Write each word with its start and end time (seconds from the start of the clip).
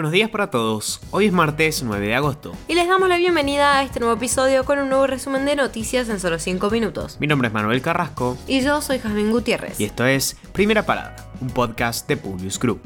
Buenos 0.00 0.12
días 0.12 0.30
para 0.30 0.48
todos. 0.48 0.98
Hoy 1.10 1.26
es 1.26 1.32
martes 1.34 1.82
9 1.82 2.06
de 2.06 2.14
agosto. 2.14 2.54
Y 2.68 2.74
les 2.74 2.88
damos 2.88 3.06
la 3.06 3.18
bienvenida 3.18 3.76
a 3.76 3.82
este 3.82 4.00
nuevo 4.00 4.14
episodio 4.14 4.64
con 4.64 4.78
un 4.78 4.88
nuevo 4.88 5.06
resumen 5.06 5.44
de 5.44 5.56
noticias 5.56 6.08
en 6.08 6.18
solo 6.18 6.38
5 6.38 6.70
minutos. 6.70 7.18
Mi 7.20 7.26
nombre 7.26 7.48
es 7.48 7.52
Manuel 7.52 7.82
Carrasco. 7.82 8.38
Y 8.46 8.62
yo 8.62 8.80
soy 8.80 8.98
Jasmine 8.98 9.30
Gutiérrez. 9.30 9.78
Y 9.78 9.84
esto 9.84 10.06
es 10.06 10.38
Primera 10.54 10.86
Parada, 10.86 11.30
un 11.42 11.48
podcast 11.48 12.08
de 12.08 12.16
Publius 12.16 12.58
Group. 12.58 12.80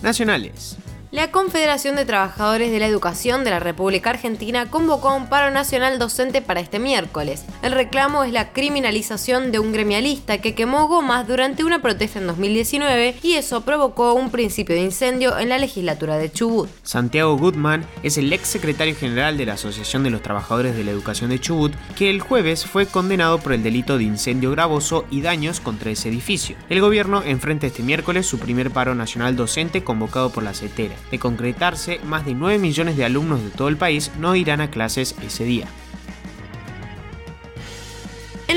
Nacionales. 0.00 0.78
La 1.16 1.30
Confederación 1.30 1.96
de 1.96 2.04
Trabajadores 2.04 2.70
de 2.70 2.78
la 2.78 2.86
Educación 2.86 3.42
de 3.42 3.48
la 3.48 3.58
República 3.58 4.10
Argentina 4.10 4.66
convocó 4.68 5.14
un 5.14 5.30
paro 5.30 5.50
nacional 5.50 5.98
docente 5.98 6.42
para 6.42 6.60
este 6.60 6.78
miércoles. 6.78 7.46
El 7.62 7.72
reclamo 7.72 8.22
es 8.22 8.34
la 8.34 8.52
criminalización 8.52 9.50
de 9.50 9.58
un 9.58 9.72
gremialista 9.72 10.42
que 10.42 10.54
quemó 10.54 10.88
gomas 10.88 11.26
durante 11.26 11.64
una 11.64 11.80
protesta 11.80 12.18
en 12.18 12.26
2019 12.26 13.16
y 13.22 13.32
eso 13.32 13.62
provocó 13.62 14.12
un 14.12 14.30
principio 14.30 14.74
de 14.74 14.82
incendio 14.82 15.38
en 15.38 15.48
la 15.48 15.56
legislatura 15.56 16.18
de 16.18 16.30
Chubut. 16.30 16.68
Santiago 16.82 17.34
Goodman 17.38 17.86
es 18.02 18.18
el 18.18 18.30
ex 18.30 18.48
secretario 18.48 18.94
general 18.94 19.38
de 19.38 19.46
la 19.46 19.54
Asociación 19.54 20.02
de 20.02 20.10
los 20.10 20.20
Trabajadores 20.20 20.76
de 20.76 20.84
la 20.84 20.90
Educación 20.90 21.30
de 21.30 21.40
Chubut, 21.40 21.72
que 21.96 22.10
el 22.10 22.20
jueves 22.20 22.66
fue 22.66 22.84
condenado 22.84 23.38
por 23.38 23.54
el 23.54 23.62
delito 23.62 23.96
de 23.96 24.04
incendio 24.04 24.50
gravoso 24.50 25.06
y 25.10 25.22
daños 25.22 25.60
contra 25.60 25.90
ese 25.90 26.10
edificio. 26.10 26.56
El 26.68 26.82
gobierno 26.82 27.22
enfrenta 27.22 27.66
este 27.66 27.82
miércoles 27.82 28.26
su 28.26 28.38
primer 28.38 28.70
paro 28.70 28.94
nacional 28.94 29.34
docente 29.34 29.82
convocado 29.82 30.28
por 30.28 30.42
la 30.42 30.52
CETERA. 30.52 30.94
De 31.10 31.18
concretarse, 31.18 32.00
más 32.04 32.24
de 32.24 32.34
9 32.34 32.58
millones 32.58 32.96
de 32.96 33.04
alumnos 33.04 33.42
de 33.42 33.50
todo 33.50 33.68
el 33.68 33.76
país 33.76 34.10
no 34.18 34.34
irán 34.34 34.60
a 34.60 34.70
clases 34.70 35.14
ese 35.22 35.44
día. 35.44 35.68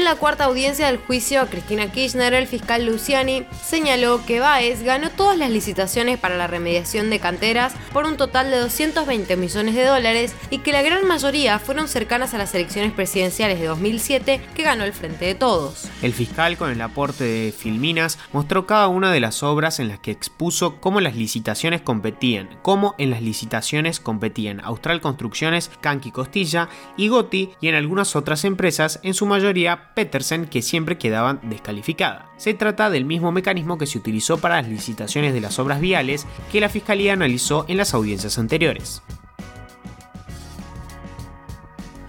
La 0.09 0.15
cuarta 0.15 0.45
audiencia 0.45 0.87
del 0.87 0.97
juicio 0.97 1.39
a 1.39 1.45
Cristina 1.45 1.91
Kirchner, 1.91 2.33
el 2.33 2.47
fiscal 2.47 2.83
Luciani 2.83 3.45
señaló 3.63 4.25
que 4.25 4.39
Baez 4.39 4.81
ganó 4.81 5.11
todas 5.11 5.37
las 5.37 5.51
licitaciones 5.51 6.17
para 6.17 6.35
la 6.35 6.47
remediación 6.47 7.11
de 7.11 7.19
canteras 7.19 7.75
por 7.93 8.05
un 8.05 8.17
total 8.17 8.49
de 8.49 8.57
220 8.57 9.37
millones 9.37 9.75
de 9.75 9.85
dólares 9.85 10.33
y 10.49 10.57
que 10.57 10.71
la 10.71 10.81
gran 10.81 11.07
mayoría 11.07 11.59
fueron 11.59 11.87
cercanas 11.87 12.33
a 12.33 12.39
las 12.39 12.55
elecciones 12.55 12.91
presidenciales 12.91 13.59
de 13.59 13.67
2007 13.67 14.41
que 14.55 14.63
ganó 14.63 14.83
el 14.83 14.93
Frente 14.93 15.25
de 15.25 15.35
Todos. 15.35 15.87
El 16.01 16.13
fiscal, 16.13 16.57
con 16.57 16.71
el 16.71 16.81
aporte 16.81 17.23
de 17.23 17.51
Filminas, 17.55 18.17
mostró 18.33 18.65
cada 18.65 18.87
una 18.87 19.11
de 19.11 19.19
las 19.19 19.43
obras 19.43 19.79
en 19.79 19.89
las 19.89 19.99
que 19.99 20.09
expuso 20.09 20.81
cómo 20.81 21.01
las 21.01 21.15
licitaciones 21.15 21.81
competían, 21.81 22.49
cómo 22.63 22.95
en 22.97 23.11
las 23.11 23.21
licitaciones 23.21 23.99
competían 23.99 24.59
Austral 24.61 25.01
Construcciones, 25.01 25.69
Canqui 25.81 26.09
Costilla 26.09 26.67
y 26.97 27.09
Goti 27.09 27.51
y 27.61 27.67
en 27.67 27.75
algunas 27.75 28.15
otras 28.15 28.43
empresas, 28.43 28.99
en 29.03 29.13
su 29.13 29.27
mayoría 29.27 29.93
Petersen 29.99 30.45
que 30.45 30.61
siempre 30.61 30.97
quedaban 30.97 31.41
descalificada. 31.43 32.31
Se 32.37 32.53
trata 32.53 32.89
del 32.89 33.03
mismo 33.03 33.33
mecanismo 33.33 33.77
que 33.77 33.85
se 33.85 33.97
utilizó 33.97 34.37
para 34.37 34.61
las 34.61 34.69
licitaciones 34.69 35.33
de 35.33 35.41
las 35.41 35.59
obras 35.59 35.81
viales 35.81 36.25
que 36.53 36.61
la 36.61 36.69
Fiscalía 36.69 37.11
analizó 37.11 37.65
en 37.67 37.75
las 37.75 37.93
audiencias 37.93 38.39
anteriores. 38.39 39.01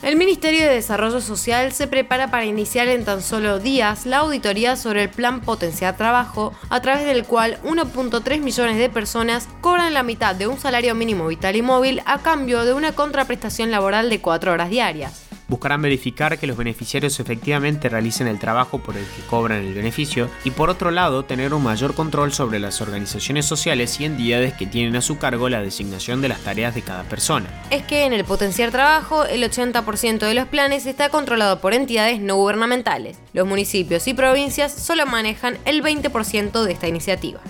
El 0.02 0.14
Ministerio 0.14 0.60
de 0.60 0.74
Desarrollo 0.74 1.20
Social 1.20 1.72
se 1.72 1.88
prepara 1.88 2.30
para 2.30 2.44
iniciar 2.44 2.86
en 2.86 3.04
tan 3.04 3.22
solo 3.22 3.58
días 3.58 4.06
la 4.06 4.18
auditoría 4.18 4.76
sobre 4.76 5.02
el 5.02 5.10
Plan 5.10 5.40
Potenciar 5.40 5.96
Trabajo, 5.96 6.54
a 6.68 6.80
través 6.80 7.06
del 7.06 7.24
cual 7.24 7.58
1.3 7.64 8.40
millones 8.40 8.78
de 8.78 8.88
personas 8.88 9.48
cobran 9.60 9.94
la 9.94 10.04
mitad 10.04 10.36
de 10.36 10.46
un 10.46 10.60
salario 10.60 10.94
mínimo 10.94 11.26
vital 11.26 11.56
y 11.56 11.62
móvil 11.62 12.02
a 12.06 12.18
cambio 12.18 12.64
de 12.64 12.72
una 12.72 12.92
contraprestación 12.92 13.72
laboral 13.72 14.10
de 14.10 14.20
4 14.20 14.52
horas 14.52 14.70
diarias 14.70 15.29
buscarán 15.50 15.82
verificar 15.82 16.38
que 16.38 16.46
los 16.46 16.56
beneficiarios 16.56 17.18
efectivamente 17.18 17.88
realicen 17.88 18.28
el 18.28 18.38
trabajo 18.38 18.78
por 18.78 18.96
el 18.96 19.04
que 19.04 19.22
cobran 19.28 19.58
el 19.58 19.74
beneficio 19.74 20.30
y 20.44 20.52
por 20.52 20.70
otro 20.70 20.92
lado 20.92 21.24
tener 21.24 21.52
un 21.52 21.64
mayor 21.64 21.94
control 21.94 22.32
sobre 22.32 22.60
las 22.60 22.80
organizaciones 22.80 23.46
sociales 23.46 24.00
y 24.00 24.04
entidades 24.04 24.54
que 24.54 24.66
tienen 24.66 24.96
a 24.96 25.02
su 25.02 25.18
cargo 25.18 25.48
la 25.48 25.60
designación 25.60 26.22
de 26.22 26.28
las 26.28 26.40
tareas 26.40 26.74
de 26.74 26.82
cada 26.82 27.02
persona. 27.02 27.48
Es 27.70 27.82
que 27.82 28.04
en 28.04 28.12
el 28.12 28.24
potenciar 28.24 28.70
trabajo 28.70 29.24
el 29.24 29.42
80% 29.42 30.20
de 30.20 30.34
los 30.34 30.46
planes 30.46 30.86
está 30.86 31.08
controlado 31.08 31.60
por 31.60 31.74
entidades 31.74 32.20
no 32.20 32.36
gubernamentales. 32.36 33.18
Los 33.32 33.46
municipios 33.46 34.06
y 34.06 34.14
provincias 34.14 34.72
solo 34.72 35.04
manejan 35.04 35.58
el 35.64 35.82
20% 35.82 36.62
de 36.62 36.72
esta 36.72 36.86
iniciativa. 36.86 37.40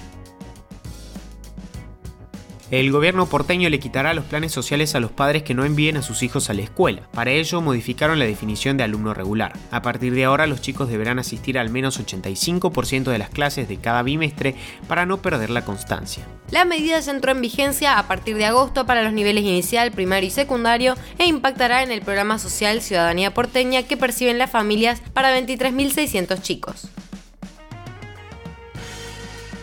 El 2.70 2.92
gobierno 2.92 3.26
porteño 3.26 3.68
le 3.68 3.80
quitará 3.80 4.14
los 4.14 4.26
planes 4.26 4.52
sociales 4.52 4.94
a 4.94 5.00
los 5.00 5.10
padres 5.10 5.42
que 5.42 5.54
no 5.54 5.64
envíen 5.64 5.96
a 5.96 6.02
sus 6.02 6.22
hijos 6.22 6.50
a 6.50 6.54
la 6.54 6.62
escuela. 6.62 7.02
Para 7.12 7.32
ello 7.32 7.60
modificaron 7.60 8.20
la 8.20 8.26
definición 8.26 8.76
de 8.76 8.84
alumno 8.84 9.12
regular. 9.12 9.54
A 9.72 9.82
partir 9.82 10.14
de 10.14 10.24
ahora 10.24 10.46
los 10.46 10.60
chicos 10.60 10.88
deberán 10.88 11.18
asistir 11.18 11.58
al 11.58 11.68
menos 11.68 11.98
85% 11.98 13.10
de 13.10 13.18
las 13.18 13.30
clases 13.30 13.68
de 13.68 13.78
cada 13.78 14.04
bimestre 14.04 14.54
para 14.86 15.04
no 15.04 15.20
perder 15.20 15.50
la 15.50 15.64
constancia. 15.64 16.24
La 16.52 16.64
medida 16.64 17.02
se 17.02 17.10
entró 17.10 17.32
en 17.32 17.40
vigencia 17.40 17.98
a 17.98 18.06
partir 18.06 18.36
de 18.36 18.46
agosto 18.46 18.86
para 18.86 19.02
los 19.02 19.12
niveles 19.12 19.42
inicial, 19.42 19.90
primario 19.90 20.28
y 20.28 20.30
secundario 20.30 20.94
e 21.18 21.26
impactará 21.26 21.82
en 21.82 21.90
el 21.90 22.02
programa 22.02 22.38
social 22.38 22.82
Ciudadanía 22.82 23.34
Porteña 23.34 23.82
que 23.82 23.96
perciben 23.96 24.38
las 24.38 24.50
familias 24.52 25.02
para 25.12 25.36
23.600 25.36 26.40
chicos. 26.40 26.88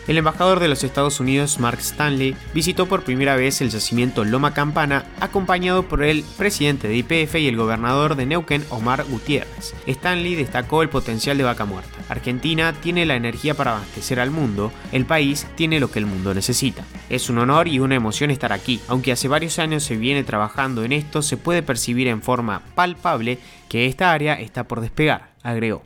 El 0.08 0.16
embajador 0.16 0.58
de 0.58 0.68
los 0.68 0.84
Estados 0.84 1.20
Unidos, 1.20 1.60
Mark 1.60 1.80
Stanley, 1.80 2.34
visitó 2.54 2.86
por 2.86 3.04
primera 3.04 3.36
vez 3.36 3.60
el 3.60 3.68
yacimiento 3.68 4.24
Loma 4.24 4.54
Campana, 4.54 5.04
acompañado 5.20 5.82
por 5.82 6.02
el 6.02 6.24
presidente 6.38 6.88
de 6.88 6.96
IPF 6.96 7.34
y 7.34 7.46
el 7.46 7.58
gobernador 7.58 8.16
de 8.16 8.24
Neuquén, 8.24 8.64
Omar 8.70 9.04
Gutiérrez. 9.04 9.74
Stanley 9.86 10.34
destacó 10.34 10.80
el 10.80 10.88
potencial 10.88 11.36
de 11.36 11.44
Vaca 11.44 11.66
Muerta. 11.66 11.98
Argentina 12.08 12.72
tiene 12.72 13.04
la 13.04 13.16
energía 13.16 13.52
para 13.52 13.72
abastecer 13.72 14.18
al 14.18 14.30
mundo, 14.30 14.72
el 14.92 15.04
país 15.04 15.46
tiene 15.56 15.78
lo 15.78 15.90
que 15.90 15.98
el 15.98 16.06
mundo 16.06 16.32
necesita. 16.32 16.84
Es 17.10 17.28
un 17.28 17.36
honor 17.36 17.68
y 17.68 17.78
una 17.78 17.94
emoción 17.94 18.30
estar 18.30 18.54
aquí. 18.54 18.80
Aunque 18.88 19.12
hace 19.12 19.28
varios 19.28 19.58
años 19.58 19.84
se 19.84 19.96
viene 19.96 20.24
trabajando 20.24 20.84
en 20.84 20.92
esto, 20.92 21.20
se 21.20 21.36
puede 21.36 21.62
percibir 21.62 22.08
en 22.08 22.22
forma 22.22 22.62
palpable 22.74 23.38
que 23.68 23.84
esta 23.84 24.10
área 24.12 24.40
está 24.40 24.64
por 24.64 24.80
despegar, 24.80 25.34
agregó. 25.42 25.82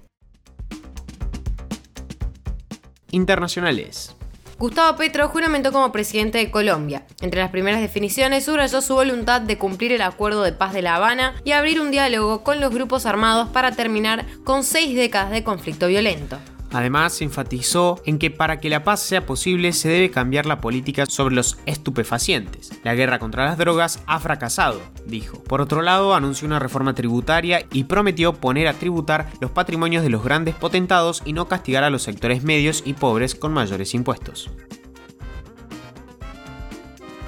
Internacionales. 3.12 4.16
Gustavo 4.58 4.96
Petro 4.96 5.28
juramentó 5.28 5.72
como 5.72 5.90
presidente 5.92 6.38
de 6.38 6.50
Colombia. 6.50 7.04
Entre 7.20 7.40
las 7.40 7.50
primeras 7.50 7.80
definiciones, 7.80 8.44
subrayó 8.44 8.80
su 8.80 8.94
voluntad 8.94 9.40
de 9.40 9.58
cumplir 9.58 9.92
el 9.92 10.02
acuerdo 10.02 10.42
de 10.42 10.52
paz 10.52 10.72
de 10.72 10.82
La 10.82 10.96
Habana 10.96 11.34
y 11.44 11.52
abrir 11.52 11.80
un 11.80 11.90
diálogo 11.90 12.44
con 12.44 12.60
los 12.60 12.72
grupos 12.72 13.06
armados 13.06 13.48
para 13.48 13.72
terminar 13.72 14.26
con 14.44 14.62
seis 14.62 14.94
décadas 14.94 15.30
de 15.30 15.42
conflicto 15.42 15.88
violento. 15.88 16.38
Además, 16.72 17.20
enfatizó 17.20 18.00
en 18.06 18.18
que 18.18 18.30
para 18.30 18.60
que 18.60 18.70
la 18.70 18.84
paz 18.84 19.00
sea 19.00 19.26
posible 19.26 19.72
se 19.72 19.88
debe 19.88 20.10
cambiar 20.10 20.46
la 20.46 20.60
política 20.60 21.06
sobre 21.06 21.34
los 21.34 21.58
estupefacientes. 21.66 22.70
La 22.82 22.94
guerra 22.94 23.18
contra 23.18 23.44
las 23.44 23.58
drogas 23.58 24.02
ha 24.06 24.18
fracasado, 24.20 24.80
dijo. 25.06 25.42
Por 25.44 25.60
otro 25.60 25.82
lado, 25.82 26.14
anunció 26.14 26.46
una 26.46 26.58
reforma 26.58 26.94
tributaria 26.94 27.66
y 27.72 27.84
prometió 27.84 28.32
poner 28.34 28.68
a 28.68 28.74
tributar 28.74 29.28
los 29.40 29.50
patrimonios 29.50 30.02
de 30.02 30.10
los 30.10 30.24
grandes 30.24 30.54
potentados 30.54 31.22
y 31.24 31.32
no 31.32 31.48
castigar 31.48 31.84
a 31.84 31.90
los 31.90 32.02
sectores 32.02 32.42
medios 32.42 32.82
y 32.86 32.94
pobres 32.94 33.34
con 33.34 33.52
mayores 33.52 33.94
impuestos. 33.94 34.50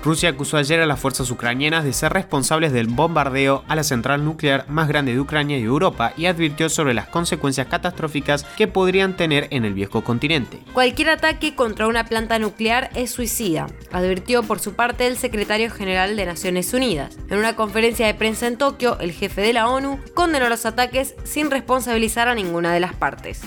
Rusia 0.04 0.28
acusó 0.28 0.59
ayer 0.59 0.81
a 0.81 0.87
las 0.87 1.00
fuerzas 1.00 1.31
ucranianas 1.31 1.82
de 1.82 1.94
ser 1.94 2.12
responsables 2.12 2.75
del 2.75 2.88
bombardeo 2.88 3.65
a 3.69 3.75
la 3.75 3.82
central 3.82 4.22
nuclear 4.22 4.69
más 4.69 4.87
grande 4.87 5.15
de 5.15 5.20
Ucrania 5.20 5.59
y 5.59 5.62
Europa 5.62 6.12
y 6.15 6.26
advirtió 6.26 6.69
sobre 6.69 6.92
las 6.92 7.06
consecuencias 7.06 7.69
catastróficas 7.69 8.44
que 8.44 8.69
podrían 8.69 9.16
tener 9.16 9.48
en 9.50 9.65
el 9.65 9.72
viejo 9.72 10.04
continente. 10.04 10.60
Cualquier 10.75 11.09
ataque 11.09 11.54
contra 11.54 11.87
una 11.87 12.04
planta 12.04 12.38
nuclear 12.38 12.91
es 12.94 13.12
suicida, 13.12 13.66
advirtió 13.92 14.42
por 14.42 14.60
su 14.60 14.75
parte 14.75 15.06
el 15.06 15.16
secretario 15.16 15.70
general 15.70 16.16
de 16.16 16.26
Naciones 16.26 16.75
Unidas. 16.75 17.16
En 17.31 17.38
una 17.38 17.56
conferencia 17.56 18.06
de 18.06 18.12
prensa 18.12 18.47
en 18.47 18.59
Tokio, 18.59 18.98
el 19.00 19.12
jefe 19.12 19.41
de 19.41 19.54
la 19.54 19.71
ONU 19.71 19.98
condenó 20.12 20.51
los 20.51 20.66
ataques 20.66 21.15
sin 21.24 21.51
responsabilizar 21.51 22.28
a 22.28 22.34
ninguna 22.34 22.74
de 22.74 22.80
las 22.80 22.95
partes. 22.95 23.41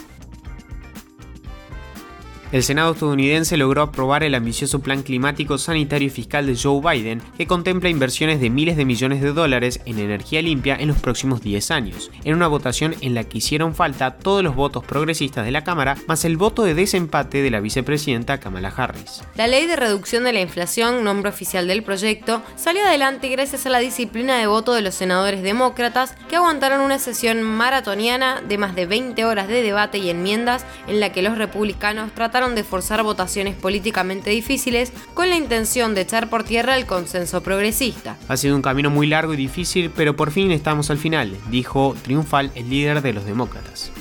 El 2.50 2.64
Senado 2.64 2.94
estadounidense 2.94 3.58
logró 3.58 3.82
aprobar 3.82 4.24
el 4.24 4.34
ambicioso 4.34 4.80
plan 4.80 5.04
climático, 5.04 5.58
sanitario 5.58 6.08
y 6.08 6.10
fiscal 6.10 6.48
de 6.48 6.56
Joe 6.56 6.80
Biden, 6.80 7.22
que 7.38 7.46
contempla 7.46 7.90
inversiones 7.90 8.40
de 8.40 8.50
miles 8.50 8.78
de 8.78 8.86
millones 8.86 9.22
de 9.22 9.34
dólares 9.34 9.82
en 9.84 10.00
energía 10.00 10.42
limpia 10.42 10.78
en 10.80 10.88
los 10.88 10.98
próximos 10.98 11.42
10 11.42 11.72
años, 11.72 12.10
en 12.24 12.36
una 12.36 12.48
votación 12.48 12.96
en 13.02 13.16
la 13.16 13.26
que 13.26 13.40
hicieron 13.40 13.76
falta 13.76 14.12
todos 14.12 14.44
los 14.44 14.56
votos 14.56 14.86
progresistas 14.86 15.44
de 15.44 15.52
la 15.52 15.66
Cámara, 15.66 15.98
más 16.08 16.24
el 16.24 16.38
voto 16.38 16.64
de 16.64 16.74
desempate 16.74 17.42
de 17.42 17.52
la 17.52 17.60
vicepresidenta 17.60 18.40
Kamala 18.40 18.70
Harris. 18.70 19.24
La 19.36 19.48
ley 19.48 19.66
de 19.66 19.76
reducción 19.76 20.24
de 20.24 20.32
la 20.32 20.40
inflación, 20.40 21.04
nombre 21.04 21.30
oficial 21.30 21.68
del 21.68 21.84
proyecto, 21.84 22.42
salió 22.56 22.86
adelante 22.86 23.28
gracias 23.28 23.66
a 23.66 23.70
la 23.70 23.80
disciplina 23.80 24.38
de 24.38 24.48
voto 24.48 24.74
de 24.74 24.82
los 24.82 24.96
senadores 24.96 25.44
demócratas 25.44 26.16
que 26.30 26.38
aguantaron 26.38 26.80
una 26.80 26.98
sesión 26.98 27.44
maratoniana 27.44 28.42
de 28.48 28.58
más 28.58 28.74
de 28.74 28.86
20 28.86 29.26
horas 29.26 29.50
de 29.50 29.62
debate 29.62 29.98
y 29.98 30.10
enmiendas 30.10 30.66
en 30.88 31.02
la 31.02 31.12
que 31.12 31.22
los 31.22 31.38
republicanos 31.38 32.14
trataron 32.14 32.37
de 32.38 32.64
forzar 32.64 33.02
votaciones 33.02 33.56
políticamente 33.56 34.30
difíciles 34.30 34.94
con 35.16 35.30
la 35.30 35.38
intención 35.38 35.96
de 35.96 36.02
echar 36.02 36.30
por 36.30 36.44
tierra 36.44 36.78
el 36.78 36.86
consenso 36.86 37.42
progresista. 37.42 38.16
Ha 38.28 38.38
sido 38.38 38.56
un 38.56 38.62
camino 38.62 38.92
muy 38.92 39.08
largo 39.08 39.34
y 39.34 39.38
difícil, 39.38 39.90
pero 39.90 40.16
por 40.16 40.30
fin 40.30 40.52
estamos 40.52 40.92
al 40.92 41.00
final, 41.00 41.36
dijo 41.50 41.96
triunfal 42.04 42.52
el 42.54 42.70
líder 42.70 43.02
de 43.02 43.14
los 43.14 43.26
demócratas. 43.26 43.92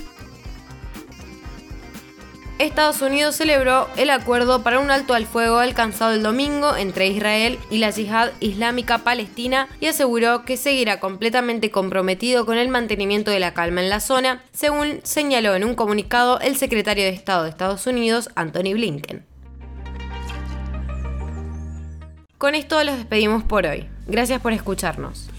Estados 2.59 3.03
Unidos 3.03 3.37
celebró 3.37 3.87
el 3.99 4.09
acuerdo 4.09 4.63
para 4.63 4.81
un 4.81 4.91
alto 4.91 5.13
al 5.13 5.27
fuego 5.27 5.59
alcanzado 5.59 6.13
el 6.13 6.23
domingo 6.23 6.75
entre 6.75 7.07
Israel 7.07 7.59
y 7.71 7.79
la 7.79 7.91
Yihad 7.91 8.31
Islámica 8.41 8.99
Palestina 8.99 9.69
y 9.79 9.87
aseguró 9.87 10.47
que 10.47 10.57
seguirá 10.57 10.99
completamente 10.99 11.71
comprometido 11.71 12.47
con 12.47 12.57
el 12.57 12.71
mantenimiento 12.71 13.31
de 13.31 13.41
la 13.41 13.53
calma 13.53 13.83
en 13.83 13.91
la 13.91 14.01
zona, 14.01 14.43
según 14.53 15.01
señaló 15.03 15.55
en 15.55 15.65
un 15.65 15.75
comunicado 15.75 16.41
el 16.41 16.57
secretario 16.57 17.05
de 17.05 17.11
Estado 17.11 17.45
de 17.45 17.51
Estados 17.51 17.87
Unidos, 17.87 18.31
Anthony 18.37 18.73
Blinken. 18.73 19.27
Con 22.39 22.55
esto 22.55 22.83
los 22.85 22.97
despedimos 22.97 23.45
por 23.45 23.67
hoy. 23.67 23.87
Gracias 24.07 24.41
por 24.41 24.55
escucharnos. 24.55 25.29